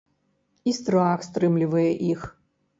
[0.71, 2.29] І страх стрымлівае іх.